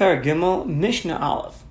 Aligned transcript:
Paragimel 0.00 0.66
Mishnah 0.66 1.18
Aleph. 1.18 1.62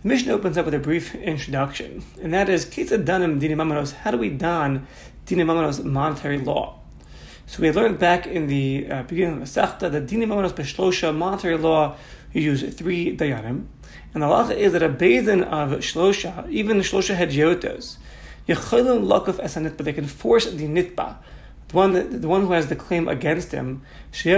The 0.00 0.08
Mishnah 0.08 0.32
opens 0.32 0.56
up 0.56 0.64
with 0.64 0.72
a 0.72 0.78
brief 0.78 1.14
introduction, 1.14 2.02
and 2.22 2.32
that 2.32 2.48
is 2.48 2.64
Kitza 2.64 3.04
Danim 3.04 3.38
Dinim 3.38 3.56
Amanos. 3.56 3.92
How 3.92 4.10
do 4.10 4.16
we 4.16 4.30
don 4.30 4.86
Dinim 5.26 5.52
Amanos 5.52 5.84
monetary 5.84 6.38
law? 6.38 6.78
So 7.44 7.60
we 7.60 7.70
learned 7.70 7.98
back 7.98 8.26
in 8.26 8.46
the 8.46 8.90
uh, 8.90 9.02
beginning 9.02 9.42
of 9.42 9.52
the 9.52 9.60
Sechta 9.60 9.92
that 9.92 10.06
Dinim 10.06 10.28
Amanos 10.28 10.54
Beshlosha 10.54 11.14
monetary 11.14 11.58
law 11.58 11.96
you 12.32 12.40
use 12.40 12.62
three 12.74 13.14
dayanim, 13.14 13.66
and 14.14 14.22
the 14.22 14.28
law 14.28 14.48
is 14.48 14.72
that 14.72 14.82
a 14.82 14.88
basin 14.88 15.42
of 15.42 15.72
shlosha, 15.80 16.48
even 16.48 16.78
Shlosha 16.78 17.14
Hedyotos, 17.14 17.98
Yecholim 18.48 19.06
Lakuf 19.06 19.34
Esanit, 19.34 19.76
but 19.76 19.84
they 19.84 19.92
can 19.92 20.06
force 20.06 20.50
the 20.50 20.66
nitba 20.66 21.16
the 21.68 21.76
one, 21.76 21.92
that, 21.92 22.22
the 22.22 22.28
one 22.28 22.42
who 22.42 22.52
has 22.52 22.68
the 22.68 22.76
claim 22.76 23.08
against 23.08 23.52
him, 23.52 23.82
and 24.12 24.16
he 24.22 24.30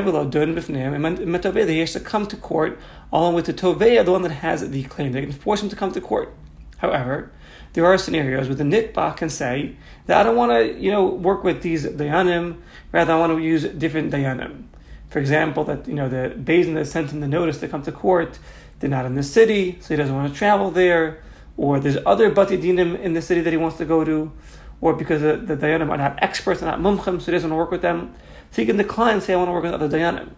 has 1.81 1.93
to 1.93 2.01
come 2.01 2.27
to 2.27 2.37
court 2.37 2.79
along 3.13 3.35
with 3.35 3.47
the 3.47 3.53
Toveya, 3.53 4.05
the 4.05 4.13
one 4.13 4.23
that 4.23 4.33
has 4.33 4.69
the 4.69 4.83
claim. 4.85 5.13
They 5.13 5.23
can 5.23 5.33
force 5.33 5.63
him 5.63 5.69
to 5.69 5.77
come 5.77 5.93
to 5.93 6.01
court. 6.01 6.35
However, 6.79 7.33
there 7.73 7.85
are 7.85 7.99
scenarios 7.99 8.49
where 8.49 8.57
the 8.57 8.65
nitba 8.65 9.17
can 9.17 9.29
say 9.29 9.77
that 10.07 10.19
I 10.19 10.23
don't 10.23 10.37
want 10.37 10.53
to, 10.53 10.81
you 10.81 10.91
know, 10.91 11.07
work 11.07 11.45
with 11.45 11.63
these 11.63 11.85
dayanim, 11.85 12.57
rather 12.93 13.13
I 13.13 13.19
want 13.19 13.33
to 13.37 13.43
use 13.43 13.65
different 13.65 14.13
dayanim. 14.13 14.65
For 15.11 15.19
example, 15.19 15.65
that 15.65 15.87
you 15.87 15.95
know 15.95 16.09
the 16.09 16.35
Basin 16.37 16.75
that 16.75 16.87
sent 16.87 17.11
him 17.11 17.21
the 17.21 17.29
notice 17.29 17.59
to 17.61 17.69
come 17.69 17.83
to 17.83 17.93
court, 17.93 18.39
they're 18.81 18.91
not 18.91 19.07
in 19.07 19.15
the 19.15 19.23
city, 19.23 19.79
so 19.81 19.95
he 19.95 19.97
doesn't 19.97 20.15
want 20.15 20.33
to 20.33 20.39
travel 20.39 20.71
there, 20.71 21.23
or 21.57 21.81
there's 21.81 21.99
other 22.05 22.31
bati 22.31 22.59
dinim 22.59 22.99
in 23.01 23.15
the 23.15 23.23
city 23.23 23.41
that 23.41 23.51
he 23.51 23.57
wants 23.57 23.79
to 23.79 23.85
go 23.85 24.05
to, 24.05 24.33
or 24.81 24.95
because 24.95 25.23
the, 25.23 25.37
the 25.37 25.57
dayanim 25.57 25.91
are 25.91 25.97
not 25.97 26.23
experts, 26.23 26.61
they're 26.61 26.71
not 26.71 26.81
mumchim, 26.81 27.21
so 27.21 27.27
he 27.27 27.33
doesn't 27.33 27.51
want 27.51 27.53
to 27.53 27.57
work 27.57 27.71
with 27.71 27.83
them. 27.83 28.15
So 28.51 28.63
he 28.63 28.67
can 28.67 28.77
decline 28.77 29.15
and 29.15 29.23
say, 29.23 29.35
I 29.35 29.37
want 29.37 29.49
to 29.49 29.53
work 29.53 29.65
with 29.65 29.75
other 29.75 29.89
dayanim. 29.89 30.31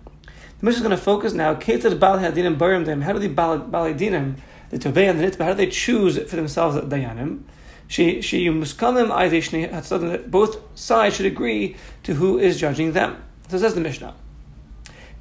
The 0.61 0.67
Mishnah 0.67 0.79
is 0.79 0.87
going 0.87 0.97
to 0.97 1.03
focus 1.03 1.33
now, 1.35 1.55
Ketzad 1.55 2.01
Bal 2.01 2.19
Hadinim 2.19 2.57
Barim. 2.57 3.03
How 3.03 3.13
do 3.13 3.21
the 3.21 3.29
Bal 3.29 3.61
Dinim, 3.61 4.39
the 4.71 4.79
Tovei 4.79 5.09
and 5.09 5.21
the 5.21 5.25
Nitba, 5.25 5.45
how 5.45 5.51
do 5.51 5.55
they 5.55 5.69
choose 5.69 6.19
for 6.19 6.37
themselves 6.37 6.75
the 6.75 6.83
dayanim? 6.83 7.43
She 7.87 8.21
she 8.21 8.49
that 8.49 10.25
both 10.31 10.79
sides 10.79 11.17
should 11.17 11.27
agree 11.27 11.77
to 12.03 12.15
who 12.15 12.39
is 12.39 12.61
judging 12.61 12.93
them. 12.93 13.23
So 13.49 13.57
says 13.57 13.75
the 13.75 13.81
Mishnah. 13.81 14.15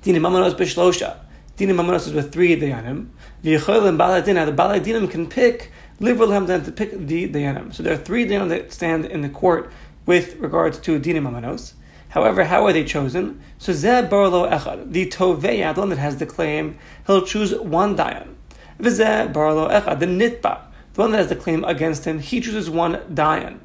Dinim 0.03 0.21
Mamanos 0.21 0.53
Bishlosha. 0.55 1.17
Dinim 1.55 1.75
Mamonos 1.75 2.07
is 2.07 2.13
with 2.13 2.33
three 2.33 2.59
dayanim. 2.59 3.07
V'yecholim 3.43 3.97
Bal 3.97 4.21
Hadinim. 4.21 4.47
The 4.47 4.51
Bal 4.51 4.69
Hadinim 4.69 5.09
can 5.09 5.27
pick 5.27 5.71
liberal 5.99 6.29
hamdan 6.29 6.63
to 6.65 6.71
pick 6.71 6.91
the 6.91 7.29
dayanim. 7.29 7.73
So 7.73 7.83
there 7.83 7.93
are 7.93 7.97
three 7.97 8.25
dayanim 8.25 8.49
that 8.49 8.73
stand 8.73 9.05
in 9.05 9.21
the 9.21 9.29
court 9.29 9.71
with 10.05 10.35
regards 10.37 10.79
to 10.79 10.99
dinim 10.99 11.27
amanos. 11.27 11.73
However, 12.09 12.45
how 12.45 12.65
are 12.65 12.73
they 12.73 12.83
chosen? 12.83 13.41
So 13.57 13.73
zeh 13.73 14.09
barlo 14.09 14.49
echad, 14.49 14.91
the 14.91 15.07
toveya, 15.07 15.75
the 15.75 15.81
one 15.81 15.89
that 15.89 15.97
has 15.97 16.17
the 16.17 16.25
claim, 16.25 16.77
he'll 17.05 17.25
choose 17.25 17.53
one 17.55 17.97
dayan. 17.97 18.35
V'zeh 18.79 19.31
barlo 19.33 19.69
echad, 19.69 19.99
the 19.99 20.05
nitba, 20.05 20.61
the 20.93 21.01
one 21.01 21.11
that 21.11 21.17
has 21.17 21.27
the 21.27 21.35
claim 21.35 21.63
against 21.65 22.05
him, 22.05 22.19
he 22.19 22.39
chooses 22.39 22.69
one 22.69 22.95
dayan. 23.13 23.59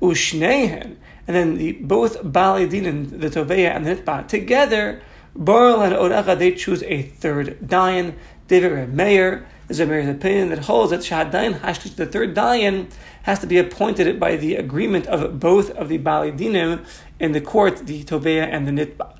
Ushnehen, 0.00 0.96
and 1.26 1.36
then 1.36 1.58
the, 1.58 1.72
both 1.72 2.18
bali 2.22 2.68
dinim, 2.68 3.20
the 3.20 3.28
toveya 3.28 3.74
and 3.74 3.86
the 3.86 3.96
nitba, 3.96 4.28
together, 4.28 5.00
barlo 5.36 5.84
and 5.84 5.94
od 5.94 6.38
they 6.38 6.52
choose 6.52 6.82
a 6.84 7.02
third 7.02 7.58
dayan. 7.60 8.14
David 8.48 8.92
Meir 8.94 9.46
is 9.68 9.80
a 9.80 9.86
Meir's 9.86 10.08
opinion 10.08 10.48
that 10.48 10.60
holds 10.60 10.90
that 10.90 11.00
Shahad 11.00 11.30
Dayan 11.30 11.60
Hashlish, 11.60 11.94
the 11.96 12.06
third 12.06 12.34
Dayan, 12.34 12.90
has 13.22 13.38
to 13.40 13.46
be 13.46 13.58
appointed 13.58 14.18
by 14.18 14.36
the 14.36 14.56
agreement 14.56 15.06
of 15.06 15.38
both 15.38 15.70
of 15.70 15.88
the 15.88 15.98
Bali 15.98 16.32
Dinim 16.32 16.86
in 17.20 17.32
the 17.32 17.40
court, 17.40 17.86
the 17.86 18.02
Toveya 18.02 18.48
and 18.50 18.66
the 18.66 18.72
Nitba. 18.72 19.14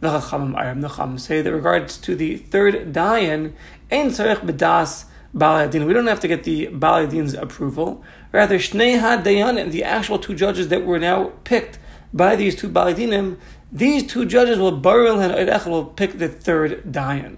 The 0.00 0.08
Chachamim 0.08 0.58
Aram 0.58 0.82
Nacham 0.82 1.18
say 1.18 1.40
that 1.40 1.52
regards 1.52 1.96
to 1.98 2.14
the 2.14 2.36
third 2.36 2.92
Dayan, 2.92 3.52
Ein 3.90 4.08
Tzarech 4.08 4.40
B'das 4.40 5.06
Bali 5.32 5.70
Din. 5.70 5.86
We 5.86 5.94
don't 5.94 6.06
have 6.06 6.20
to 6.20 6.28
get 6.28 6.44
the 6.44 6.66
Bali 6.66 7.06
Din's 7.06 7.34
approval. 7.34 8.04
Rather, 8.32 8.58
Shnei 8.58 8.98
Dayan, 9.22 9.60
and 9.60 9.72
the 9.72 9.84
actual 9.84 10.18
two 10.18 10.34
judges 10.34 10.68
that 10.68 10.84
were 10.84 10.98
now 10.98 11.32
picked 11.44 11.78
by 12.12 12.36
these 12.36 12.54
two 12.54 12.68
Bali 12.68 12.94
Dinim, 12.94 13.38
these 13.70 14.06
two 14.06 14.26
judges 14.26 14.58
will 14.58 14.78
Baril 14.78 15.22
and 15.22 15.70
will 15.70 15.86
pick 15.86 16.18
the 16.18 16.28
third 16.28 16.82
Dayan. 16.92 17.36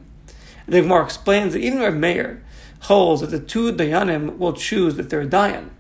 The 0.67 0.81
Gemara 0.81 1.05
explains 1.05 1.53
that 1.53 1.61
even 1.61 1.81
Rav 1.81 1.95
Meir 1.95 2.43
holds 2.81 3.21
that 3.21 3.31
the 3.31 3.41
two 3.41 3.73
Dayanim 3.73 4.39
will 4.39 4.53
choose 4.53 4.97
the 4.97 5.03
third 5.03 5.31
Dayan. 5.31 5.71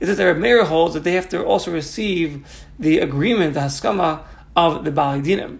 Is 0.00 0.08
that 0.08 0.16
the 0.16 0.26
Rav 0.26 0.38
Meir 0.38 0.64
holds 0.64 0.94
that 0.94 1.04
they 1.04 1.12
have 1.12 1.28
to 1.30 1.44
also 1.44 1.72
receive 1.72 2.46
the 2.78 2.98
agreement, 2.98 3.54
the 3.54 3.60
Haskama, 3.60 4.22
of 4.56 4.84
the 4.84 4.90
Bali 4.90 5.20
Dinim. 5.20 5.58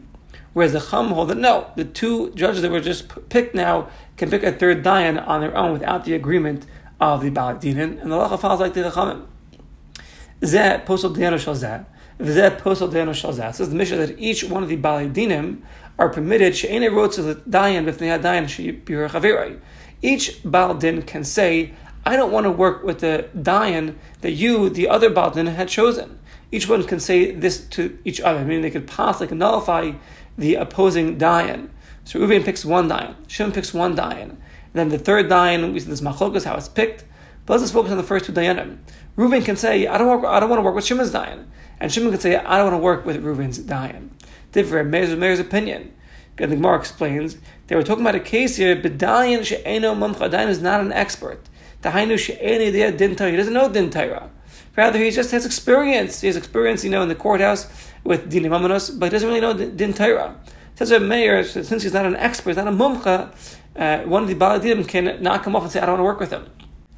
Whereas 0.52 0.72
the 0.72 0.80
Chum 0.80 1.08
hold 1.08 1.28
that 1.30 1.38
no, 1.38 1.70
the 1.76 1.84
two 1.84 2.30
judges 2.34 2.62
that 2.62 2.70
were 2.70 2.80
just 2.80 3.28
picked 3.28 3.54
now 3.54 3.88
can 4.16 4.30
pick 4.30 4.42
a 4.42 4.52
third 4.52 4.84
Dayan 4.84 5.26
on 5.26 5.40
their 5.40 5.56
own 5.56 5.72
without 5.72 6.04
the 6.04 6.14
agreement 6.14 6.66
of 7.00 7.22
the 7.22 7.30
Bali 7.30 7.58
Dinim. 7.58 8.00
And 8.00 8.12
the 8.12 8.16
Lacha 8.16 8.38
follows 8.38 8.60
like 8.60 8.74
the 8.74 8.82
Chachamim. 8.82 9.26
Zeh 10.40 10.84
posel 10.84 11.14
Dayano 11.14 11.38
shal 11.38 11.54
zeh. 11.54 11.84
V'zeh 12.20 12.60
posel 12.60 12.90
Dayano 12.90 13.14
shal 13.14 13.32
zeh. 13.32 13.52
Says 13.54 13.70
the 13.70 13.74
Mishnah 13.74 13.96
that 13.96 14.18
each 14.18 14.44
one 14.44 14.62
of 14.62 14.68
the 14.68 14.76
Bali 14.76 15.08
Dinim 15.08 15.62
are 15.98 16.08
permitted. 16.08 16.56
She'ene 16.56 16.82
the 16.82 17.40
dayan 17.48 17.86
if 17.86 17.98
they 17.98 18.08
had 18.08 18.22
dayan 18.22 18.48
she 18.48 18.70
Each 20.02 20.42
baldin 20.42 21.02
can 21.02 21.24
say, 21.24 21.72
"I 22.04 22.16
don't 22.16 22.32
want 22.32 22.44
to 22.44 22.50
work 22.50 22.82
with 22.84 23.00
the 23.00 23.28
dayan 23.36 23.94
that 24.20 24.32
you, 24.32 24.68
the 24.68 24.88
other 24.88 25.10
Baal 25.10 25.30
Din, 25.30 25.46
had 25.46 25.68
chosen." 25.68 26.18
Each 26.52 26.68
one 26.68 26.84
can 26.84 27.00
say 27.00 27.30
this 27.30 27.60
to 27.70 27.98
each 28.04 28.20
other, 28.20 28.44
meaning 28.44 28.62
they 28.62 28.70
could 28.70 28.86
they 28.86 29.26
could 29.26 29.38
nullify 29.38 29.92
the 30.36 30.54
opposing 30.56 31.18
dayan. 31.18 31.68
So 32.04 32.20
Reuven 32.20 32.44
picks 32.44 32.64
one 32.64 32.88
dayan, 32.88 33.14
Shimon 33.26 33.52
picks 33.52 33.72
one 33.72 33.96
dayan, 33.96 34.36
then 34.74 34.90
the 34.90 34.98
third 34.98 35.28
dayan, 35.28 35.72
we 35.72 35.80
see 35.80 35.88
this 35.88 36.00
machlokas 36.02 36.44
how 36.44 36.54
it's 36.54 36.68
picked. 36.68 37.04
But 37.46 37.54
let's 37.54 37.64
just 37.64 37.72
focus 37.72 37.92
on 37.92 37.96
the 37.96 38.02
first 38.02 38.26
two 38.26 38.32
dayanim. 38.32 38.78
Reuven 39.16 39.44
can 39.44 39.56
say, 39.56 39.86
"I 39.86 39.96
don't 39.96 40.08
work, 40.08 40.24
I 40.24 40.40
don't 40.40 40.50
want 40.50 40.58
to 40.58 40.64
work 40.64 40.74
with 40.74 40.84
Shimon's 40.84 41.12
dayan," 41.12 41.44
and 41.80 41.90
Shimon 41.90 42.10
can 42.10 42.20
say, 42.20 42.36
"I 42.36 42.58
don't 42.58 42.72
want 42.72 42.80
to 42.80 42.84
work 42.84 43.06
with 43.06 43.22
Reuven's 43.22 43.58
dayan." 43.58 44.10
Different. 44.54 44.88
Meir's, 44.88 45.14
Meir's 45.14 45.40
opinion. 45.40 45.92
And 46.38 46.50
the 46.50 46.56
Gemara 46.56 46.78
explains 46.78 47.36
they 47.66 47.76
were 47.76 47.82
talking 47.82 48.02
about 48.02 48.14
a 48.14 48.20
case 48.20 48.56
here. 48.56 48.74
Bedayin 48.74 49.44
she'eno 49.44 49.94
mamcha. 49.94 50.30
Dayan 50.30 50.48
is 50.48 50.62
not 50.62 50.80
an 50.80 50.92
expert. 50.92 51.40
Tahainu 51.82 52.18
she'eni 52.18 52.72
din 52.96 53.10
He 53.10 53.36
doesn't 53.36 53.52
know 53.52 53.68
din. 53.68 53.90
Rather, 54.76 54.98
he 54.98 55.10
just 55.10 55.30
has 55.30 55.46
experience. 55.46 56.22
He 56.22 56.26
has 56.26 56.36
experience, 56.36 56.82
you 56.82 56.90
know, 56.90 57.02
in 57.02 57.08
the 57.08 57.14
courthouse 57.14 57.90
with 58.02 58.30
din 58.30 58.44
imamonos, 58.44 58.98
but 58.98 59.06
he 59.06 59.10
doesn't 59.10 59.28
really 59.28 59.40
know 59.40 59.52
din 59.52 59.92
Torah. 59.92 60.36
Says 60.76 60.90
a 60.90 60.98
mayor, 60.98 61.44
since 61.44 61.84
he's 61.84 61.92
not 61.92 62.06
an 62.06 62.16
expert, 62.16 62.50
he's 62.50 62.56
not 62.56 62.66
a 62.66 62.72
mumcha, 62.72 63.32
uh, 63.76 63.98
one 64.08 64.24
of 64.24 64.28
the 64.28 64.34
baladim 64.34 64.86
can 64.88 65.22
knock 65.22 65.46
him 65.46 65.54
off 65.54 65.62
and 65.62 65.70
say, 65.70 65.80
"I 65.80 65.86
don't 65.86 65.98
want 65.98 66.00
to 66.00 66.04
work 66.04 66.20
with 66.20 66.30
him." 66.30 66.50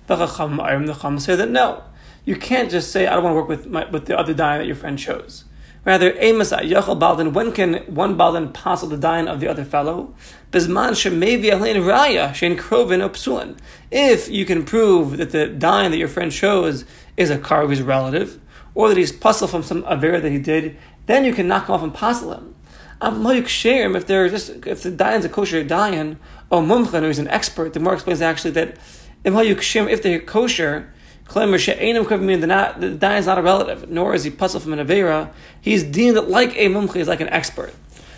The 0.07 0.17
chacham, 0.17 0.57
the 0.87 0.95
chacham 0.95 1.19
say 1.19 1.37
that 1.37 1.51
no, 1.51 1.83
you 2.25 2.37
can't 2.37 2.71
just 2.71 2.91
say, 2.91 3.07
"I 3.07 3.15
don't 3.15 3.25
want 3.25 3.33
to 3.33 3.41
work 3.41 3.49
with 3.49 3.67
my, 3.67 3.85
with 3.91 4.07
the 4.07 4.19
other 4.19 4.33
dayan 4.33 4.59
that 4.59 4.67
your 4.67 4.77
friend 4.77 4.99
chose." 4.99 5.45
Rather, 5.87 6.13
Amasa, 6.21 6.59
Yachal 6.59 6.99
Baldin, 6.99 7.33
when 7.33 7.53
can 7.53 7.75
one 7.87 8.17
Baldin 8.17 8.53
the 8.53 8.99
dayan 8.99 9.29
of 9.29 9.39
the 9.39 9.47
other 9.47 9.65
fellow? 9.65 10.13
Bisman 10.51 10.91
Shemevi 10.91 11.45
Alein 11.45 11.77
Raya, 11.77 12.31
Shein 12.31 12.59
Krovin 12.59 13.09
Opsulin. 13.09 13.57
If 13.93 14.29
you 14.29 14.45
can 14.45 14.65
prove 14.65 15.17
that 15.19 15.31
the 15.31 15.47
dayan 15.47 15.91
that 15.91 15.99
your 15.99 16.09
friend 16.09 16.33
chose 16.33 16.85
is 17.17 17.31
a 17.31 17.39
Karvi's 17.39 17.83
relative, 17.83 18.41
or 18.75 18.89
that 18.89 18.99
he's 18.99 19.13
puzzled 19.13 19.53
from 19.53 19.63
some 19.63 19.85
aver 19.89 20.19
that 20.19 20.33
he 20.33 20.41
did, 20.41 20.77
then 21.07 21.25
you 21.25 21.33
can 21.33 21.47
knock 21.47 21.69
him 21.69 21.77
off 21.77 21.85
and 21.85 21.95
passel 21.95 22.33
him. 22.33 22.57
If 23.01 24.07
they're 24.09 24.29
just 24.29 24.49
if 24.67 24.83
the 24.83 24.91
dayan's 24.91 25.25
a 25.25 25.29
kosher 25.29 25.65
dayan, 25.65 26.17
or 26.51 26.63
mumchan, 26.63 27.07
he's 27.07 27.21
an 27.21 27.29
expert, 27.29 27.75
the 27.75 27.81
more 27.81 27.95
explains 27.95 28.21
actually 28.21 28.51
that 28.53 28.77
if 29.23 30.03
they're 30.03 30.21
kosher, 30.21 30.93
Klemer 31.29 31.59
she'enim 31.59 32.05
kavim 32.05 32.41
the 32.41 32.87
dayan 33.07 33.19
is 33.19 33.27
not 33.27 33.39
a 33.39 33.43
relative, 33.43 33.91
nor 33.91 34.15
is 34.15 34.25
he 34.25 34.31
puzzled 34.31 34.63
from 34.63 34.73
an 34.73 34.87
avera. 34.87 35.31
He's 35.61 35.83
deemed 35.83 36.17
like 36.17 36.57
a 36.57 36.69
mumchi, 36.69 36.97
he's 36.97 37.09
like 37.09 37.21
an 37.21 37.29
expert. 37.29 37.75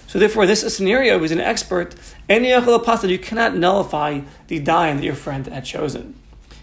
So 0.07 0.19
therefore, 0.19 0.47
this 0.47 0.75
scenario 0.75 1.23
is 1.23 1.33
an 1.33 1.41
expert. 1.41 1.95
Any 2.31 2.51
apostle, 2.51 3.11
you 3.11 3.19
cannot 3.19 3.57
nullify 3.57 4.21
the 4.47 4.59
dayan 4.59 4.97
that 4.97 5.05
your 5.05 5.15
friend 5.15 5.47
had 5.47 5.65
chosen. 5.67 6.15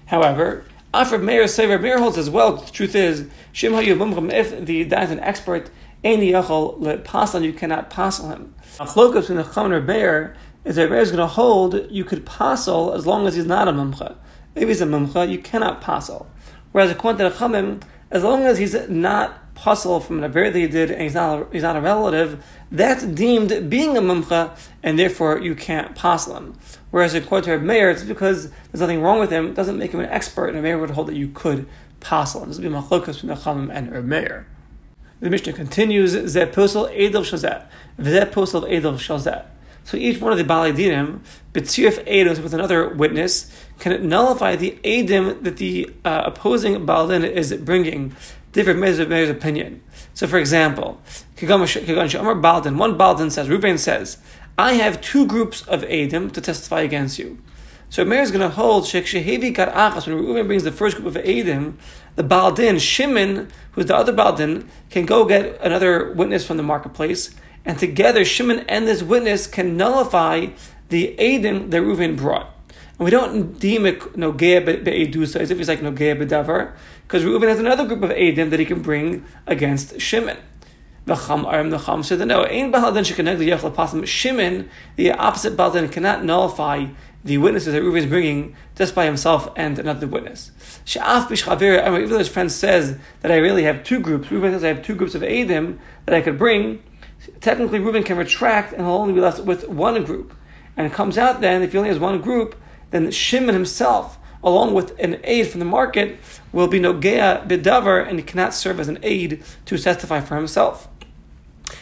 However, 0.08 0.66
Afrav 0.96 1.22
Meir 1.22 1.48
Sever 1.48 1.78
Meir 1.78 2.00
holds 2.00 2.18
as 2.18 2.30
well. 2.30 2.58
The 2.58 2.72
truth 2.72 2.96
is, 2.96 3.28
Shim 3.54 4.34
if 4.34 4.66
the 4.66 4.86
dayan 4.86 5.04
is 5.04 5.12
an 5.12 5.20
expert, 5.20 5.70
any 6.04 6.32
yachol 6.32 6.80
lepasan, 6.80 7.44
you 7.44 7.54
cannot 7.54 7.90
passel 7.90 8.30
him. 8.30 8.56
A 8.80 8.86
Achlokas 8.86 9.30
in 9.30 9.36
the 9.36 9.44
Chamer 9.44 9.86
Meir 9.86 10.36
is 10.64 10.78
that 10.78 10.90
Meir 10.90 11.00
is 11.00 11.12
going 11.12 11.20
to 11.20 11.28
hold 11.28 11.92
you 11.92 12.04
could 12.04 12.26
passel 12.26 12.94
as 12.94 13.06
long 13.06 13.28
as 13.28 13.36
he's 13.36 13.46
not 13.46 13.68
a 13.68 13.72
mumcha. 13.72 14.16
If 14.56 14.70
he's 14.70 14.82
a 14.82 14.86
mumcha, 14.86 15.30
you 15.30 15.38
cannot 15.38 15.82
passel. 15.82 16.28
Whereas 16.76 16.92
according 16.92 17.20
to 17.20 17.30
the 17.30 17.36
Chamim, 17.38 17.82
as 18.12 18.22
long 18.22 18.44
as 18.44 18.58
he's 18.58 18.76
not 18.90 19.56
puzzle 19.56 20.02
from 20.02 20.18
an 20.18 20.26
aver 20.26 20.50
that 20.50 20.60
he 20.60 20.68
did 20.68 20.92
and 20.92 21.04
he's 21.04 21.14
not 21.14 21.42
a, 21.42 21.48
he's 21.54 21.62
not 21.62 21.78
a 21.78 21.80
relative, 21.80 22.44
that's 22.70 23.06
deemed 23.06 23.70
being 23.70 23.96
a 23.96 24.02
mumcha, 24.02 24.58
and 24.84 25.00
therefore 25.00 25.40
you 25.40 25.56
can't 25.56 25.96
passel 25.96 26.36
him. 26.36 26.60
Whereas 26.92 27.14
according 27.14 27.50
to 27.50 27.66
Meir, 27.66 27.92
it's 27.92 28.04
because 28.04 28.50
there's 28.50 28.82
nothing 28.82 29.02
wrong 29.02 29.22
with 29.22 29.32
him, 29.32 29.54
doesn't 29.54 29.78
make 29.78 29.94
him 29.94 30.02
an 30.02 30.10
expert, 30.10 30.50
and 30.50 30.58
a 30.58 30.62
Meir 30.62 30.78
would 30.78 30.90
hold 30.90 31.08
that 31.08 31.16
you 31.16 31.30
could 31.30 31.66
passel 32.02 32.44
him. 32.44 32.50
This 32.50 32.58
would 32.58 32.68
be 32.68 32.70
machlokas 32.70 33.22
between 33.22 33.30
the 33.30 33.36
Chamim 33.36 33.74
and 33.74 34.10
Meir. 34.10 34.46
The 35.22 35.30
Mishnah 35.30 35.54
continues, 35.54 36.14
Zeh 36.14 36.52
posel 36.52 36.94
edel 36.94 37.22
shazet, 37.22 37.68
Zeh 38.00 38.30
posel 38.30 38.70
edel 38.70 38.96
shazet. 38.96 39.46
So 39.86 39.98
each 39.98 40.20
one 40.20 40.32
of 40.32 40.38
the 40.40 40.44
Baladinim, 40.44 41.20
B'tzirif 41.54 42.06
Eidim 42.06 42.42
with 42.44 42.54
another 42.54 42.90
witness, 42.90 43.52
can 43.80 44.10
nullify 44.10 44.56
the 44.56 44.78
Eidim 44.84 45.44
that 45.44 45.58
the 45.58 45.92
uh, 46.04 46.24
opposing 46.26 46.86
Baladin 46.86 47.24
is 47.24 47.54
bringing, 47.54 48.16
different 48.52 48.80
measures 48.80 49.00
of 49.00 49.12
opinion. 49.30 49.82
So 50.14 50.28
for 50.28 50.40
example, 50.40 51.02
Baldin, 51.40 52.78
one 52.78 52.98
Baldin 52.98 53.30
says, 53.30 53.48
Ruvain 53.48 53.78
says, 53.78 54.18
I 54.58 54.74
have 54.74 55.02
two 55.02 55.28
groups 55.28 55.62
of 55.68 55.84
Eidim 55.84 56.32
to 56.32 56.42
testify 56.42 56.82
against 56.82 57.20
you. 57.20 57.38
So 57.90 58.04
Meir 58.04 58.22
is 58.22 58.32
going 58.32 58.42
to 58.42 58.50
hold 58.50 58.88
Shek 58.88 59.04
Shehevi 59.04 59.54
Achas, 59.54 60.08
when 60.08 60.18
Reuven 60.18 60.48
brings 60.48 60.64
the 60.64 60.72
first 60.72 60.98
group 60.98 61.16
of 61.16 61.22
Eidim, 61.22 61.76
the 62.16 62.24
Baldin, 62.24 62.80
Shimon, 62.80 63.50
who's 63.74 63.86
the 63.86 63.96
other 63.96 64.14
Baldin, 64.14 64.68
can 64.90 65.06
go 65.06 65.26
get 65.26 65.60
another 65.62 66.12
witness 66.14 66.48
from 66.48 66.58
the 66.58 66.64
marketplace, 66.64 67.36
and 67.66 67.78
together 67.78 68.24
Shimon 68.24 68.60
and 68.70 68.88
this 68.88 69.04
witness 69.04 69.48
can 69.48 69.76
nullify 69.76 70.48
the 70.90 71.16
Eidim 71.18 71.72
that 71.72 71.82
Reuven 71.82 72.16
brought. 72.16 72.54
And 72.70 73.06
we 73.06 73.12
don't 73.12 73.60
deem 73.60 73.86
it 73.86 74.00
Nogea 74.14 74.64
Be'edusa 74.64 75.42
as 75.42 75.52
if 75.52 75.60
it's 75.60 75.68
like 75.68 75.82
Nogea 75.82 76.18
Be'davar, 76.18 76.74
because 77.08 77.24
Reuven 77.24 77.48
has 77.48 77.60
another 77.60 77.86
group 77.86 78.04
of 78.04 78.12
Eidim 78.12 78.50
that 78.52 78.60
he 78.60 78.66
can 78.66 78.82
bring 78.82 79.26
against 79.48 80.00
Shimon. 80.00 80.38
V'cham 81.06 81.46
arim 81.46 81.70
the 81.70 81.78
cham 81.78 82.02
said 82.02 82.26
no. 82.28 82.44
Ein 82.46 82.72
bahalden 82.72 83.04
shekeneg 83.04 83.38
the 83.38 83.50
yechal 83.50 83.74
pasim. 83.74 84.06
Shimon, 84.08 84.70
the 84.96 85.12
opposite 85.12 85.56
bahalden, 85.56 85.92
cannot 85.92 86.24
nullify 86.24 86.88
the 87.24 87.38
witnesses 87.38 87.74
that 87.74 87.84
Reuven 87.84 87.98
is 87.98 88.06
bringing 88.08 88.56
just 88.76 88.96
by 88.96 89.06
himself 89.06 89.52
and 89.56 89.78
another 89.78 90.08
witness. 90.08 90.52
She'af 90.84 91.30
b'shchavir. 91.30 91.86
Even 91.88 92.10
though 92.10 92.18
his 92.18 92.28
friend 92.28 92.52
says 92.52 92.98
that 93.22 93.32
I 93.32 93.38
really 93.38 93.64
have 93.64 93.84
two 93.84 94.00
groups, 94.00 94.30
Reuven 94.30 94.52
says 94.52 94.64
I 94.64 94.70
have 94.70 94.84
two 94.84 94.96
groups 94.96 95.14
of 95.14 95.22
Eidim 95.22 95.78
that 96.06 96.16
I 96.16 96.22
could 96.22 96.40
bring. 96.40 96.82
Technically, 97.42 97.80
Reuven 97.80 98.06
can 98.06 98.18
retract 98.18 98.74
and 98.74 98.82
he'll 98.82 98.96
only 98.96 99.14
be 99.14 99.22
left 99.22 99.40
with 99.44 99.68
one 99.68 100.04
group. 100.04 100.34
And 100.78 100.86
it 100.86 100.94
comes 100.94 101.18
out 101.18 101.42
then, 101.42 101.62
if 101.64 101.72
he 101.72 101.78
only 101.78 101.90
has 101.90 102.00
one 102.00 102.22
group, 102.22 102.56
then 102.92 103.10
Shimon 103.12 103.56
himself, 103.56 104.18
along 104.44 104.74
with 104.74 104.98
an 105.00 105.20
aid 105.24 105.48
from 105.48 105.60
the 105.60 105.66
market, 105.66 106.20
will 106.52 106.68
be 106.68 106.80
nogea 106.80 107.48
bedavar, 107.48 108.08
and 108.08 108.20
he 108.20 108.24
cannot 108.24 108.54
serve 108.54 108.80
as 108.80 108.88
an 108.88 109.00
aid 109.02 109.44
to 109.66 109.78
testify 109.78 110.22
for 110.22 110.36
himself. 110.36 110.88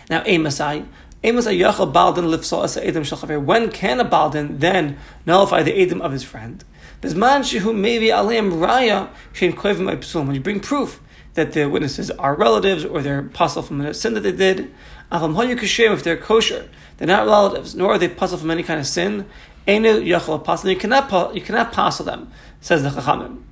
Now, 0.09 0.21
Amasai, 0.23 0.85
Amasai 1.23 1.59
Yachal 1.59 1.91
Baldin 1.91 2.25
Lifsal 2.25 2.63
Asa 2.63 2.81
Edim 2.81 3.01
Shalchaver. 3.01 3.43
When 3.43 3.71
can 3.71 3.99
a 3.99 4.05
Baldin 4.05 4.59
then 4.59 4.97
nullify 5.25 5.63
the 5.63 5.71
Edim 5.71 6.01
of 6.01 6.11
his 6.11 6.23
friend? 6.23 6.63
Bisman 7.01 7.41
Shehu 7.41 7.75
maybe 7.75 8.07
Aleim 8.07 8.51
Raya 8.53 9.09
Shein 9.33 9.53
Koivim. 9.53 10.25
When 10.25 10.35
you 10.35 10.41
bring 10.41 10.59
proof 10.59 11.01
that 11.33 11.53
the 11.53 11.65
witnesses 11.69 12.11
are 12.11 12.35
relatives 12.35 12.85
or 12.85 13.01
they're 13.01 13.23
puzzled 13.23 13.67
from 13.67 13.81
a 13.81 13.93
sin 13.93 14.13
that 14.13 14.21
they 14.21 14.31
did, 14.31 14.73
if 15.11 16.03
they're 16.03 16.17
kosher, 16.17 16.69
they're 16.97 17.07
not 17.07 17.25
relatives, 17.25 17.75
nor 17.75 17.93
are 17.93 17.97
they 17.97 18.07
puzzled 18.07 18.41
from 18.41 18.51
any 18.51 18.63
kind 18.63 18.79
of 18.79 18.87
sin. 18.87 19.25
You 19.67 19.81
cannot, 19.81 21.35
you 21.35 21.41
cannot 21.41 21.73
passel 21.73 22.05
them, 22.05 22.31
says 22.61 22.83
the 22.83 22.89
Chachamim 22.89 23.43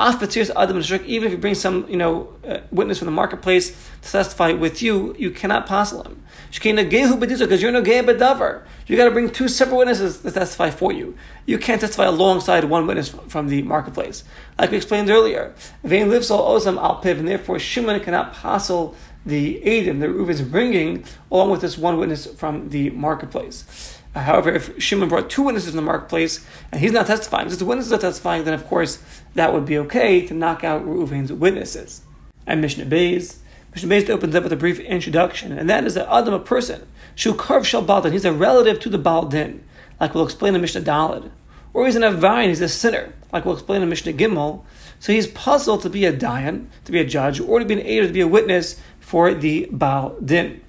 even 0.00 1.26
if 1.26 1.32
you 1.32 1.38
bring 1.38 1.54
some, 1.54 1.86
you 1.88 1.96
know, 1.96 2.32
uh, 2.46 2.60
witness 2.70 2.98
from 2.98 3.06
the 3.06 3.12
marketplace 3.12 3.70
to 4.02 4.10
testify 4.10 4.52
with 4.52 4.80
you, 4.80 5.14
you 5.18 5.30
cannot 5.30 5.66
passel 5.66 6.02
him. 6.02 6.22
Because 6.52 7.62
you're 7.62 7.72
no 7.72 7.82
gay 7.82 8.02
bedavar. 8.02 8.62
You 8.86 8.96
got 8.96 9.04
to 9.04 9.10
bring 9.10 9.30
two 9.30 9.46
separate 9.46 9.76
witnesses 9.76 10.18
to 10.22 10.30
testify 10.30 10.70
for 10.70 10.90
you. 10.90 11.16
You 11.46 11.58
can't 11.58 11.80
testify 11.80 12.06
alongside 12.06 12.64
one 12.64 12.86
witness 12.86 13.10
from 13.28 13.48
the 13.48 13.62
marketplace. 13.62 14.24
Like 14.58 14.70
we 14.72 14.78
explained 14.78 15.10
earlier, 15.10 15.54
Vein 15.84 16.10
lives 16.10 16.30
all 16.30 16.58
ozam 16.58 16.76
al 16.76 17.00
piv, 17.02 17.18
and 17.18 17.28
therefore 17.28 17.58
Shimon 17.58 18.00
cannot 18.00 18.34
passel 18.34 18.96
the 19.24 19.60
Adim 19.64 20.00
that 20.00 20.10
Reuven 20.10 20.30
is 20.30 20.42
bringing 20.42 21.04
along 21.30 21.50
with 21.50 21.60
this 21.60 21.76
one 21.76 21.98
witness 21.98 22.26
from 22.26 22.70
the 22.70 22.90
marketplace. 22.90 23.98
Uh, 24.14 24.20
however, 24.20 24.50
if 24.50 24.80
Shimon 24.82 25.08
brought 25.08 25.30
two 25.30 25.42
witnesses 25.42 25.70
in 25.70 25.76
the 25.76 25.82
marketplace 25.82 26.44
and 26.72 26.80
he's 26.80 26.92
not 26.92 27.06
testifying, 27.06 27.48
just 27.48 27.60
the 27.60 27.64
witnesses 27.64 27.92
are 27.92 27.98
testifying, 27.98 28.44
then 28.44 28.54
of 28.54 28.66
course 28.66 29.02
that 29.34 29.52
would 29.52 29.66
be 29.66 29.78
okay 29.78 30.26
to 30.26 30.34
knock 30.34 30.64
out 30.64 30.84
Reuven's 30.84 31.32
witnesses. 31.32 32.02
And 32.46 32.60
Mishnah 32.60 32.86
Beis, 32.86 33.36
Mishnah 33.72 33.88
Beis 33.88 34.10
opens 34.10 34.34
up 34.34 34.42
with 34.42 34.52
a 34.52 34.56
brief 34.56 34.80
introduction, 34.80 35.52
and 35.52 35.70
that 35.70 35.84
is 35.84 35.94
that 35.94 36.12
Adam, 36.12 36.34
a 36.34 36.40
person, 36.40 36.88
Shu 37.14 37.34
Karv 37.34 37.64
Shal 37.64 37.82
Baldin, 37.82 38.12
he's 38.12 38.24
a 38.24 38.32
relative 38.32 38.80
to 38.80 38.88
the 38.88 38.98
Baldin, 38.98 39.62
like 40.00 40.14
we'll 40.14 40.24
explain 40.24 40.54
in 40.54 40.60
Mishnah 40.60 40.80
Dalid. 40.80 41.30
Or 41.72 41.86
he's 41.86 41.96
an 41.96 42.02
Avayin, 42.02 42.48
he's 42.48 42.60
a 42.60 42.68
sinner, 42.68 43.12
like 43.32 43.44
we'll 43.44 43.54
explain 43.54 43.82
in 43.82 43.88
Mishnah 43.88 44.12
Gimel. 44.12 44.64
So 44.98 45.12
he's 45.12 45.26
puzzled 45.26 45.82
to 45.82 45.90
be 45.90 46.04
a 46.04 46.12
Dayan, 46.12 46.66
to 46.84 46.92
be 46.92 47.00
a 47.00 47.04
judge, 47.04 47.40
or 47.40 47.58
to 47.58 47.64
be 47.64 47.74
an 47.74 47.80
aid, 47.80 48.04
or 48.04 48.06
to 48.08 48.12
be 48.12 48.20
a 48.20 48.28
witness 48.28 48.80
for 48.98 49.32
the 49.32 49.68
Baal 49.70 50.16
Din. 50.22 50.60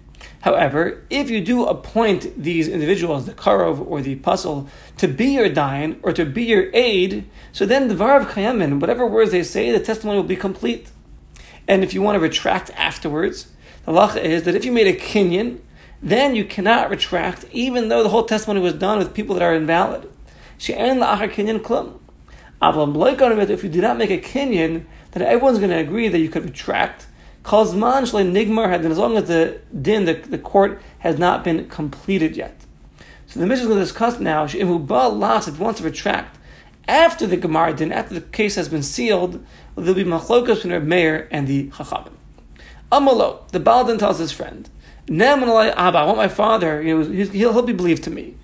However, 0.42 1.04
if 1.10 1.30
you 1.30 1.44
do 1.44 1.66
appoint 1.66 2.42
these 2.42 2.68
individuals, 2.68 3.26
the 3.26 3.34
Karov 3.34 3.86
or 3.86 4.02
the 4.02 4.16
Puzzle, 4.16 4.68
to 4.98 5.08
be 5.08 5.34
your 5.34 5.50
Dayan 5.50 6.00
or 6.02 6.14
to 6.14 6.26
be 6.26 6.44
your 6.44 6.70
aid, 6.74 7.30
so 7.52 7.66
then 7.66 7.88
the 7.88 7.96
Var 7.96 8.20
of 8.20 8.28
Kayamin, 8.28 8.80
whatever 8.80 9.06
words 9.06 9.32
they 9.32 9.44
say, 9.44 9.72
the 9.72 9.80
testimony 9.80 10.18
will 10.18 10.28
be 10.28 10.36
complete. 10.36 10.90
And 11.68 11.84
if 11.84 11.94
you 11.94 12.02
want 12.02 12.16
to 12.16 12.20
retract 12.20 12.72
afterwards, 12.72 13.52
the 13.86 13.92
law 13.92 14.14
is 14.16 14.44
that 14.44 14.56
if 14.56 14.66
you 14.66 14.72
made 14.72 14.88
a 14.88 14.98
kinyan, 14.98 15.60
then 16.02 16.36
you 16.36 16.44
cannot 16.44 16.90
retract, 16.90 17.46
even 17.52 17.90
though 17.90 18.02
the 18.02 18.10
whole 18.10 18.26
testimony 18.26 18.60
was 18.60 18.74
done 18.74 18.98
with 18.98 19.14
people 19.14 19.36
that 19.36 19.44
are 19.44 19.54
invalid. 19.54 20.10
If 20.62 20.70
you 23.64 23.70
did 23.70 23.82
not 23.82 23.98
make 23.98 24.12
a 24.12 24.20
kinyan, 24.20 24.86
then 25.12 25.24
everyone's 25.24 25.58
going 25.58 25.72
to 25.72 25.78
agree 25.78 26.08
that 26.08 26.20
you 26.20 26.30
could 26.30 26.46
retract 26.46 27.08
Kozman 27.44 28.32
nigmar 28.32 28.70
had 28.70 28.86
as 28.86 28.98
long 28.98 29.18
as 29.18 29.28
the 29.28 29.60
din, 29.82 30.06
the, 30.06 30.14
the 30.14 30.38
court 30.38 30.80
has 31.00 31.18
not 31.18 31.44
been 31.44 31.68
completed 31.68 32.38
yet. 32.38 32.56
So 33.26 33.40
the 33.40 33.48
mission 33.48 33.64
is 33.64 33.68
going 33.68 33.80
to 33.80 33.86
discuss 33.86 34.20
now, 34.20 34.44
if 34.44 34.52
he 34.52 34.64
wants 34.64 35.80
to 35.80 35.84
retract 35.84 36.38
after 36.88 37.26
the 37.26 37.38
Gemara 37.38 37.74
din, 37.74 37.92
after 37.92 38.14
the 38.14 38.22
case 38.22 38.56
has 38.56 38.70
been 38.70 38.84
sealed, 38.84 39.44
there'll 39.76 39.96
be 39.96 40.04
machlokas 40.04 40.56
between 40.56 40.74
Reb 40.74 40.84
Meir 40.84 41.28
and 41.32 41.48
the 41.48 41.70
Chachamim. 41.70 42.14
Amalo, 42.92 43.48
the 43.50 43.60
Baldin 43.60 43.98
tells 43.98 44.20
his 44.20 44.32
friend, 44.32 44.70
Nemanalai 45.08 45.74
Abba, 45.76 46.00
I 46.00 46.06
want 46.06 46.18
my 46.18 46.28
father, 46.28 46.82
you 46.82 47.00
know, 47.00 47.10
he'll, 47.10 47.54
he'll 47.54 47.62
be 47.64 47.74
believed 47.74 48.04
to 48.04 48.12
me. 48.12 48.36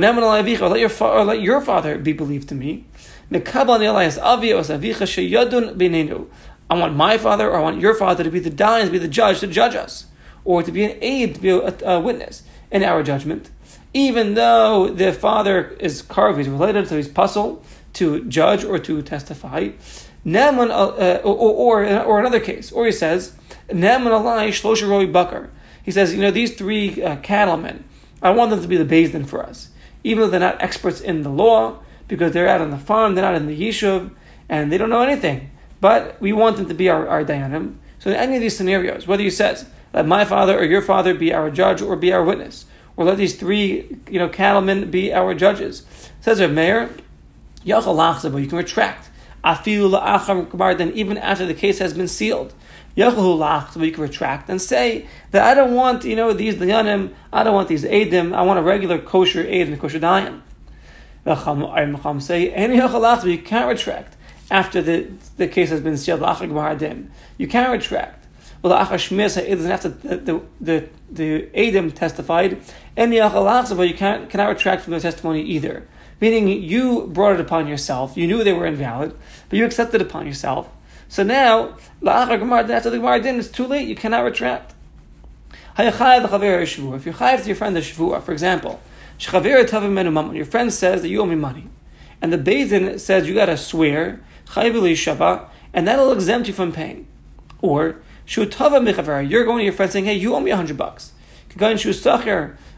Avicha, 0.00 0.70
let 0.70 0.80
your, 0.80 0.88
fa- 0.88 1.10
or 1.10 1.24
let 1.24 1.40
your 1.42 1.60
father 1.60 1.98
be 1.98 2.12
believed 2.12 2.48
to 2.48 2.54
me. 2.54 2.86
I 3.30 3.38
want 6.70 6.96
my 6.96 7.18
father 7.18 7.50
or 7.50 7.56
I 7.56 7.60
want 7.60 7.80
your 7.80 7.94
father 7.94 8.24
to 8.24 8.30
be 8.30 8.40
the 8.40 8.50
dayan, 8.50 8.86
to 8.86 8.90
be 8.90 8.98
the 8.98 9.08
judge, 9.08 9.40
to 9.40 9.46
judge 9.46 9.74
us, 9.74 10.06
or 10.44 10.62
to 10.62 10.72
be 10.72 10.84
an 10.84 10.96
aid, 11.00 11.34
to 11.34 11.40
be 11.40 11.50
a, 11.50 11.74
a 11.84 12.00
witness 12.00 12.42
in 12.70 12.82
our 12.82 13.02
judgment. 13.02 13.50
Even 13.94 14.34
though 14.34 14.88
the 14.88 15.12
father 15.12 15.76
is 15.80 16.02
carved, 16.02 16.38
he's 16.38 16.48
related, 16.48 16.88
so 16.88 16.96
he's 16.96 17.08
puzzle 17.08 17.62
to 17.92 18.24
judge 18.24 18.64
or 18.64 18.78
to 18.78 19.02
testify. 19.02 19.68
Naman, 20.24 20.70
uh, 20.70 21.20
or, 21.22 21.84
or, 21.84 22.02
or 22.04 22.20
another 22.20 22.40
case, 22.40 22.72
or 22.72 22.86
he 22.86 22.92
says, 22.92 23.34
Naman 23.68 24.12
alai 24.12 25.12
bakar. 25.12 25.50
He 25.82 25.90
says, 25.90 26.14
you 26.14 26.20
know, 26.20 26.30
these 26.30 26.54
three 26.54 27.02
uh, 27.02 27.16
cattlemen, 27.16 27.84
I 28.22 28.30
want 28.30 28.50
them 28.50 28.62
to 28.62 28.68
be 28.68 28.76
the 28.76 28.84
Din 28.84 29.24
for 29.24 29.42
us. 29.42 29.68
Even 30.04 30.24
though 30.24 30.30
they're 30.30 30.40
not 30.40 30.62
experts 30.62 31.00
in 31.00 31.22
the 31.22 31.30
law, 31.30 31.78
because 32.08 32.32
they're 32.32 32.48
out 32.48 32.60
on 32.60 32.70
the 32.70 32.78
farm, 32.78 33.14
they're 33.14 33.24
not 33.24 33.34
in 33.34 33.46
the 33.46 33.58
yishuv, 33.58 34.10
and 34.48 34.72
they 34.72 34.78
don't 34.78 34.90
know 34.90 35.02
anything 35.02 35.50
but 35.82 36.18
we 36.20 36.32
want 36.32 36.56
them 36.56 36.68
to 36.68 36.74
be 36.74 36.88
our, 36.88 37.08
our 37.08 37.24
dayanim. 37.24 37.74
So 37.98 38.10
in 38.10 38.16
any 38.16 38.36
of 38.36 38.40
these 38.40 38.56
scenarios, 38.56 39.08
whether 39.08 39.22
he 39.22 39.30
says, 39.30 39.66
let 39.92 40.06
my 40.06 40.24
father 40.24 40.56
or 40.56 40.62
your 40.62 40.80
father 40.80 41.12
be 41.12 41.34
our 41.34 41.50
judge 41.50 41.82
or 41.82 41.96
be 41.96 42.12
our 42.12 42.22
witness, 42.22 42.66
or 42.96 43.04
let 43.04 43.18
these 43.18 43.34
three, 43.34 43.98
you 44.08 44.20
know, 44.20 44.28
cattlemen 44.28 44.92
be 44.92 45.12
our 45.12 45.34
judges, 45.34 45.84
says 46.20 46.38
a 46.38 46.46
mayor, 46.46 46.88
you 47.64 47.74
can 47.74 48.56
retract. 48.56 49.10
Then 49.44 50.92
even 50.94 51.18
after 51.18 51.46
the 51.46 51.54
case 51.54 51.78
has 51.78 51.94
been 51.94 52.08
sealed, 52.08 52.54
you 52.94 53.10
can 53.10 54.02
retract 54.02 54.48
and 54.48 54.60
say 54.60 55.06
that 55.30 55.44
I 55.44 55.54
don't 55.54 55.74
want, 55.74 56.04
you 56.04 56.14
know, 56.14 56.32
these 56.32 56.54
dayanim, 56.56 57.14
I 57.32 57.42
don't 57.42 57.54
want 57.54 57.68
these 57.68 57.84
edim, 57.84 58.34
I 58.34 58.42
want 58.42 58.58
a 58.58 58.62
regular 58.62 58.98
kosher 58.98 59.42
and 59.42 59.80
kosher 59.80 59.98
dayan. 59.98 60.42
Say, 62.22 63.30
you 63.30 63.38
can't 63.38 63.68
retract 63.68 64.16
after 64.50 64.82
the, 64.82 65.08
the 65.36 65.46
case 65.48 65.70
has 65.70 65.80
been 65.80 65.96
sealed, 65.96 66.20
you 67.38 67.48
can't 67.48 67.72
retract. 67.72 68.26
Well, 68.62 68.72
the 68.72 68.78
after 68.78 69.88
the, 69.88 70.16
the, 70.16 70.42
the, 70.60 70.88
the 71.10 71.68
Adam 71.68 71.90
testified, 71.90 72.60
and 72.96 73.12
the 73.12 73.16
you 73.16 73.94
can't, 73.94 74.30
cannot 74.30 74.48
retract 74.48 74.82
from 74.82 74.92
the 74.92 75.00
testimony 75.00 75.42
either. 75.42 75.88
Meaning, 76.22 76.46
you 76.62 77.08
brought 77.08 77.34
it 77.34 77.40
upon 77.40 77.66
yourself, 77.66 78.16
you 78.16 78.28
knew 78.28 78.44
they 78.44 78.52
were 78.52 78.64
invalid, 78.64 79.18
but 79.48 79.58
you 79.58 79.64
accepted 79.64 80.00
it 80.00 80.06
upon 80.06 80.24
yourself. 80.24 80.68
So 81.08 81.24
now, 81.24 81.76
after 82.06 82.38
the 82.38 82.98
Gemara 82.98 83.20
din, 83.20 83.40
it's 83.40 83.48
too 83.48 83.66
late, 83.66 83.88
you 83.88 83.96
cannot 83.96 84.20
retract. 84.20 84.72
If 85.76 85.84
you're 85.84 85.92
chayiv 85.92 87.42
to 87.42 87.46
your 87.48 87.56
friend 87.56 87.74
the 87.74 87.80
shvua, 87.80 88.22
for 88.22 88.30
example, 88.30 88.80
your 89.18 90.44
friend 90.44 90.72
says 90.72 91.02
that 91.02 91.08
you 91.08 91.20
owe 91.20 91.26
me 91.26 91.34
money, 91.34 91.66
and 92.20 92.32
the 92.32 92.38
Bezdin 92.38 93.00
says 93.00 93.26
you 93.26 93.34
got 93.34 93.46
to 93.46 93.56
swear 93.56 94.20
and 95.74 95.88
that'll 95.88 96.12
exempt 96.12 96.46
you 96.46 96.54
from 96.54 96.70
paying. 96.70 97.08
Or, 97.60 97.96
you're 98.26 98.46
going 98.46 99.58
to 99.58 99.64
your 99.64 99.72
friend 99.72 99.90
saying, 99.90 100.04
hey, 100.04 100.14
you 100.14 100.36
owe 100.36 100.40
me 100.40 100.52
hundred 100.52 100.76
bucks. 100.76 101.14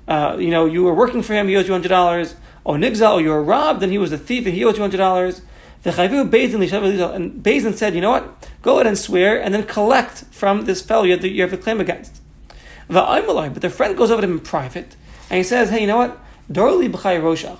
uh, 0.09 0.37
you 0.41 0.51
know, 0.51 0.65
you 0.65 0.83
were 0.85 0.95
working 0.95 1.23
for 1.23 1.35
him, 1.35 1.47
he 1.49 1.57
owes 1.57 1.67
you 1.67 1.75
hundred 1.75 1.89
dollars. 1.89 2.37
Or 2.65 2.77
nigza, 2.77 3.13
or 3.13 3.21
you 3.21 3.31
were 3.31 3.43
robbed, 3.43 3.83
and 3.83 3.93
he 3.93 3.99
was 3.99 4.11
a 4.13 4.19
thief, 4.19 4.47
and 4.47 4.55
he 4.55 4.65
owed 4.65 4.77
you 4.77 4.83
hundred 4.83 4.97
dollars. 4.97 5.43
The 5.83 5.91
chayvu 5.91 6.31
Bezin 6.31 7.15
and 7.15 7.43
Bezin 7.43 7.75
said, 7.75 7.95
you 7.95 8.01
know 8.01 8.11
what? 8.11 8.49
Go 8.63 8.77
ahead 8.77 8.87
and 8.87 8.99
swear, 8.99 9.41
and 9.41 9.53
then 9.53 9.65
collect 9.65 10.25
from 10.31 10.65
this 10.65 10.81
fellow 10.81 11.05
you 11.05 11.13
have, 11.13 11.25
you 11.25 11.43
have 11.43 11.53
a 11.53 11.59
claim 11.59 11.81
against. 11.81 12.21
The 12.89 13.51
but 13.53 13.63
the 13.63 13.71
friend 13.71 13.97
goes 13.97 14.11
over 14.11 14.23
to 14.23 14.27
him 14.27 14.35
in 14.35 14.41
private, 14.41 14.97
and 15.29 15.39
he 15.39 15.43
says, 15.43 15.71
hey, 15.71 15.83
you 15.83 15.87
know 15.87 15.99
what? 15.99 16.19
Dorli 16.51 16.91
b'chay 16.91 17.21
roshach. 17.21 17.59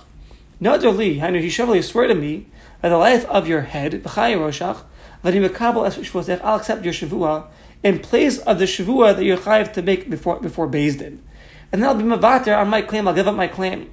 No 0.59 0.77
dorli, 0.77 1.21
I 1.21 1.29
know 1.29 1.39
you 1.39 1.49
shall 1.49 1.81
swear 1.83 2.07
to 2.07 2.15
me 2.15 2.47
by 2.81 2.89
the 2.89 2.97
life 2.97 3.25
of 3.25 3.47
your 3.47 3.61
head, 3.61 4.03
b'chay 4.03 4.35
roshach, 4.35 4.83
I'll 5.25 6.55
accept 6.55 6.85
your 6.85 6.93
shavua 6.93 7.47
in 7.81 7.97
place 7.97 8.37
of 8.39 8.59
the 8.59 8.65
shavua 8.65 9.15
that 9.15 9.23
you're 9.23 9.37
chayiv 9.37 9.73
to 9.73 9.81
make 9.81 10.07
before 10.07 10.39
before 10.39 10.67
Din. 10.67 11.23
And 11.71 11.81
then 11.81 11.89
I'll 11.89 11.95
be 11.95 12.03
mavater 12.03 12.55
on 12.55 12.69
my 12.69 12.83
claim, 12.83 13.07
I'll 13.07 13.15
give 13.15 13.27
up 13.27 13.35
my 13.35 13.47
claim. 13.47 13.89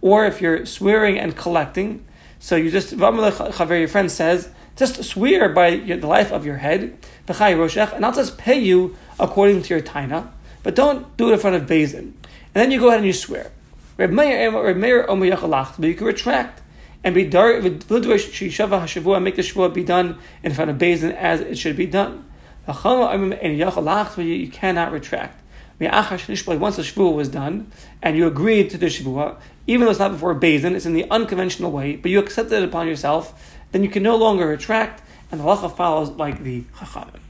Or 0.00 0.24
if 0.24 0.40
you're 0.40 0.64
swearing 0.66 1.18
and 1.18 1.36
collecting, 1.36 2.04
so 2.38 2.56
you 2.56 2.70
just, 2.70 2.92
your 2.92 3.88
friend 3.88 4.10
says, 4.10 4.50
just 4.76 5.02
swear 5.02 5.48
by 5.48 5.76
the 5.76 6.06
life 6.06 6.30
of 6.30 6.46
your 6.46 6.58
head, 6.58 6.96
and 7.26 8.06
I'll 8.06 8.12
just 8.12 8.38
pay 8.38 8.58
you 8.58 8.96
according 9.18 9.62
to 9.62 9.74
your 9.74 9.82
taina, 9.82 10.30
but 10.62 10.76
don't 10.76 11.16
do 11.16 11.30
it 11.30 11.32
in 11.32 11.38
front 11.40 11.56
of 11.56 11.62
Bezin. 11.62 12.12
And 12.54 12.54
then 12.54 12.70
you 12.70 12.78
go 12.78 12.88
ahead 12.88 12.98
and 12.98 13.06
you 13.06 13.12
swear. 13.12 13.50
But 13.96 14.10
you 14.10 14.16
can 15.94 16.06
retract 16.06 16.62
and 17.04 17.14
be 17.14 17.24
dar 17.24 17.60
make 17.60 17.80
the 17.80 19.42
shavua 19.42 19.74
be 19.74 19.84
done 19.84 20.18
in 20.42 20.54
front 20.54 20.70
of 20.70 20.78
Bezin 20.78 21.12
as 21.14 21.40
it 21.40 21.58
should 21.58 21.76
be 21.76 21.86
done. 21.86 22.24
You 22.66 24.48
cannot 24.48 24.92
retract. 24.92 25.42
Once 25.80 26.76
the 26.76 26.82
shvuah 26.82 27.14
was 27.14 27.28
done, 27.28 27.70
and 28.02 28.16
you 28.16 28.26
agreed 28.26 28.70
to 28.70 28.78
the 28.78 28.86
shvuah, 28.86 29.36
even 29.66 29.84
though 29.84 29.90
it's 29.90 30.00
not 30.00 30.12
before 30.12 30.34
Bezin, 30.34 30.74
it's 30.74 30.86
in 30.86 30.94
the 30.94 31.08
unconventional 31.10 31.70
way, 31.70 31.94
but 31.96 32.10
you 32.10 32.18
accepted 32.18 32.62
it 32.62 32.64
upon 32.64 32.88
yourself, 32.88 33.56
then 33.72 33.84
you 33.84 33.88
can 33.88 34.02
no 34.02 34.16
longer 34.16 34.46
retract, 34.46 35.02
and 35.30 35.40
the 35.40 35.44
halacha 35.44 35.74
follows 35.76 36.10
like 36.10 36.42
the 36.42 36.62
chachamim. 36.76 37.20